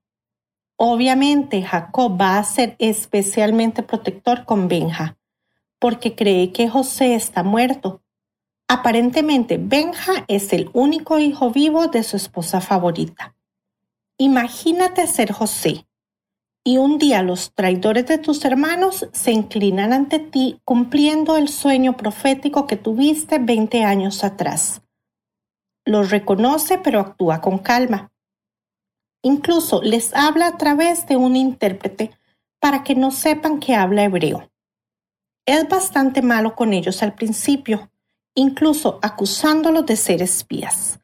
[0.76, 5.18] Obviamente Jacob va a ser especialmente protector con Benja,
[5.80, 8.04] porque cree que José está muerto.
[8.68, 13.36] Aparentemente Benja es el único hijo vivo de su esposa favorita.
[14.20, 15.87] Imagínate ser José,
[16.68, 21.96] y un día los traidores de tus hermanos se inclinan ante ti cumpliendo el sueño
[21.96, 24.82] profético que tuviste 20 años atrás.
[25.86, 28.12] Los reconoce pero actúa con calma.
[29.22, 32.12] Incluso les habla a través de un intérprete
[32.60, 34.52] para que no sepan que habla hebreo.
[35.46, 37.90] Es bastante malo con ellos al principio,
[38.36, 41.00] incluso acusándolos de ser espías.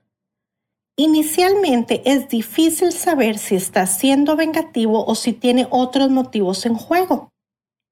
[0.96, 7.34] Inicialmente es difícil saber si está siendo vengativo o si tiene otros motivos en juego.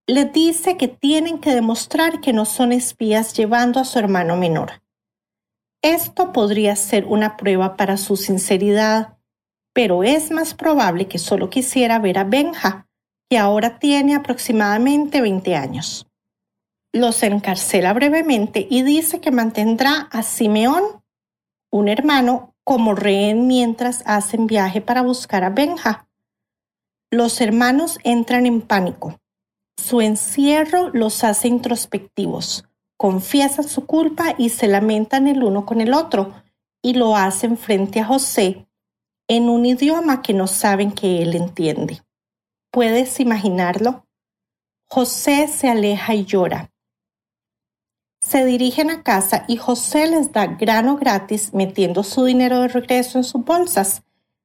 [0.08, 4.84] Le dice que tienen que demostrar que no son espías llevando a su hermano menor.
[5.82, 9.18] Esto podría ser una prueba para su sinceridad,
[9.74, 12.88] pero es más probable que solo quisiera ver a Benja,
[13.32, 16.08] que ahora tiene aproximadamente 20 años.
[16.94, 20.84] Los encarcela brevemente y dice que mantendrá a Simeón,
[21.72, 26.08] un hermano, como rehén mientras hacen viaje para buscar a Benja.
[27.10, 29.20] Los hermanos entran en pánico.
[29.78, 32.66] Su encierro los hace introspectivos,
[32.98, 36.34] confiesan su culpa y se lamentan el uno con el otro,
[36.82, 38.68] y lo hacen frente a José
[39.28, 42.02] en un idioma que no saben que él entiende.
[42.72, 44.08] ¿Puedes imaginarlo?
[44.88, 46.71] José se aleja y llora.
[48.22, 53.18] Se dirigen a casa y José les da grano gratis metiendo su dinero de regreso
[53.18, 54.04] en sus bolsas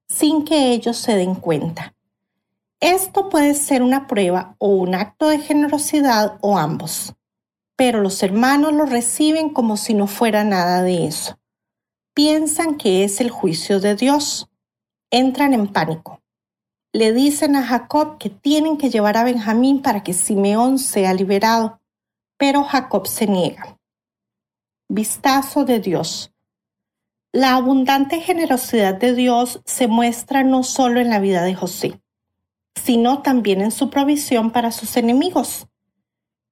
[0.08, 1.94] sin que ellos se den cuenta.
[2.80, 7.14] Esto puede ser una prueba o un acto de generosidad o ambos,
[7.76, 11.38] pero los hermanos lo reciben como si no fuera nada de eso.
[12.14, 14.48] Piensan que es el juicio de Dios.
[15.10, 16.20] Entran en pánico
[16.96, 21.78] le dicen a Jacob que tienen que llevar a Benjamín para que Simeón sea liberado,
[22.36, 23.78] pero Jacob se niega.
[24.88, 26.32] Vistazo de Dios.
[27.32, 32.00] La abundante generosidad de Dios se muestra no solo en la vida de José,
[32.74, 35.66] sino también en su provisión para sus enemigos.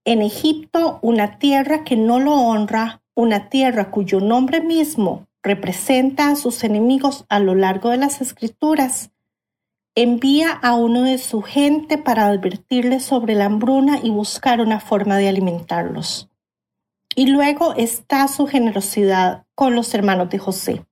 [0.05, 6.37] En Egipto, una tierra que no lo honra, una tierra cuyo nombre mismo representa a
[6.37, 9.11] sus enemigos a lo largo de las escrituras,
[9.97, 15.19] envía a uno de su gente para advertirles sobre la hambruna y buscar una forma
[15.19, 16.29] de alimentarlos.
[17.15, 20.85] Y luego está su generosidad con los hermanos de José.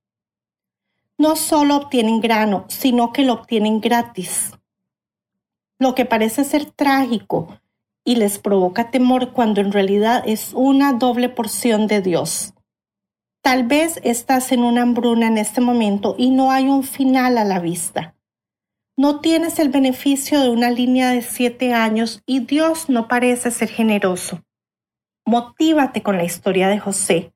[1.18, 4.52] No solo obtienen grano, sino que lo obtienen gratis.
[5.80, 7.58] Lo que parece ser trágico
[8.04, 12.54] y les provoca temor cuando en realidad es una doble porción de Dios.
[13.40, 17.44] Tal vez estás en una hambruna en este momento y no hay un final a
[17.44, 18.14] la vista
[18.96, 23.70] no tienes el beneficio de una línea de siete años y Dios no parece ser
[23.70, 24.42] generoso.
[25.24, 27.32] Motívate con la historia de José.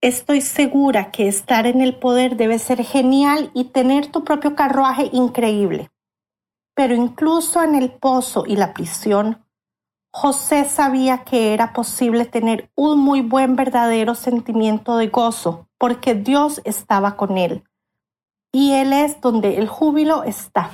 [0.00, 5.10] Estoy segura que estar en el poder debe ser genial y tener tu propio carruaje
[5.12, 5.90] increíble.
[6.74, 9.44] Pero incluso en el pozo y la prisión,
[10.12, 16.60] José sabía que era posible tener un muy buen verdadero sentimiento de gozo, porque Dios
[16.64, 17.62] estaba con él
[18.52, 20.70] y Él es donde el júbilo está.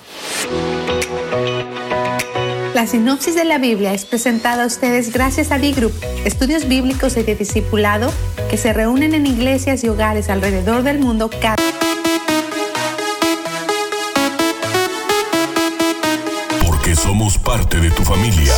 [2.74, 5.92] La sinopsis de la Biblia es presentada a ustedes gracias a B-Group,
[6.24, 8.10] estudios bíblicos y de discipulado
[8.50, 11.56] que se reúnen en iglesias y hogares alrededor del mundo cada
[16.66, 18.54] Porque somos parte de tu familia.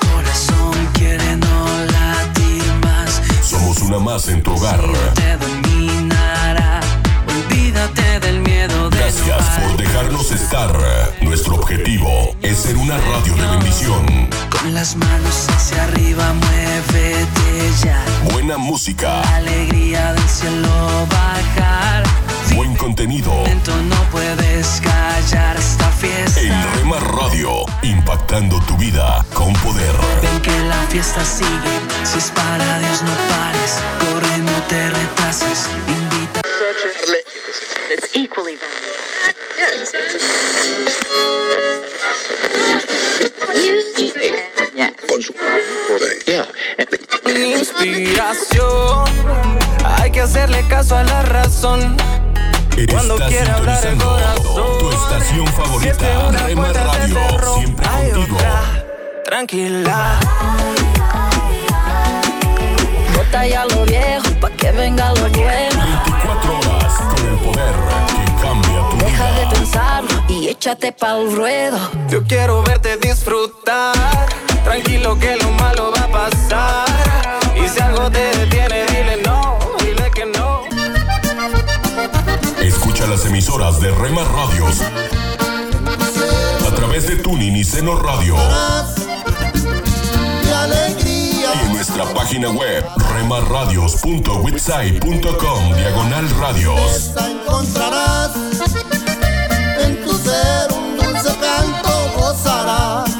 [0.00, 4.80] tu corazón quiere no latir más, Somos una más en tu hogar.
[9.40, 10.70] Gracias por dejarnos estar.
[11.22, 14.28] Nuestro objetivo es ser una radio de bendición.
[14.50, 18.04] Con las manos hacia arriba, muévete ya.
[18.32, 20.68] Buena música, Alegría del cielo
[21.10, 22.04] bajar.
[22.54, 23.30] buen contenido.
[23.32, 26.38] Momento no puedes callar esta fiesta.
[26.40, 29.94] En Rema Radio, impactando tu vida con poder.
[30.20, 31.80] Ven que la fiesta sigue.
[32.04, 33.78] Si es para Dios, no pares.
[34.00, 35.66] Corre, no te retrases.
[35.88, 36.42] Invita.
[36.42, 36.74] Con
[38.12, 38.89] su
[47.70, 49.04] Inspiración,
[49.84, 51.96] hay que hacerle caso a la razón.
[52.90, 54.78] Cuando quiera hablar el corazón.
[54.78, 58.36] tu estación favorita, una Rema puerta se Radio, siempre hay contigo.
[58.36, 58.84] otra.
[59.24, 60.20] Tranquila.
[63.14, 65.82] Bota ya lo viejo pa' que venga lo nuevo.
[66.04, 67.74] 24 horas con el poder
[68.98, 71.78] Deja de pensarlo y échate pa'l ruedo.
[72.08, 73.94] Yo quiero verte disfrutar.
[74.64, 76.86] Tranquilo que lo malo va a pasar.
[77.56, 80.60] Y si algo te detiene, dile no, dile que no.
[82.60, 84.80] Escucha las emisoras de Rema Radios
[86.66, 88.36] a través de Tuning y Seno Radio.
[91.54, 97.10] Y en nuestra página web remarradios.witsai.com diagonal radios.
[97.16, 98.29] encontrarás
[100.22, 103.10] ser un dulce canto gozarás.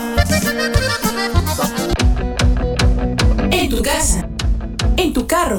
[3.50, 4.28] En tu casa,
[4.96, 5.58] en tu carro,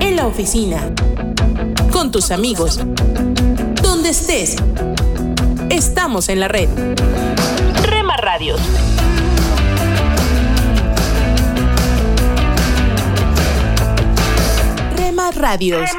[0.00, 0.80] en la oficina,
[1.90, 2.80] con tus amigos,
[3.82, 4.56] donde estés.
[5.70, 6.68] Estamos en la red.
[7.82, 8.60] Rema Radios.
[14.96, 15.90] Rema Radios.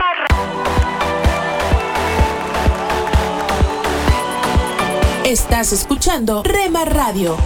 [5.29, 7.37] Estás escuchando Rema Radio.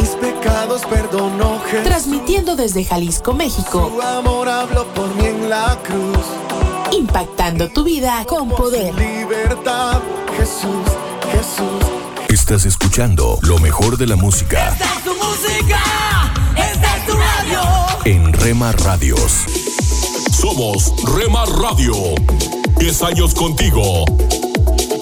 [0.00, 1.84] mis pecados perdonó Jesús.
[1.84, 3.92] Transmitiendo desde Jalisco, México.
[3.94, 6.24] Su amor habló por mí en la cruz.
[6.92, 8.94] Impactando tu vida con poder.
[8.94, 10.00] Libertad,
[10.38, 10.86] Jesús,
[11.32, 11.90] Jesús.
[12.30, 15.80] Estás escuchando lo mejor de la música Esta es tu música,
[16.56, 17.60] esta es tu radio.
[18.06, 19.44] en Rema Radios.
[20.32, 21.94] Somos Rema Radio.
[22.78, 24.04] 10 años contigo.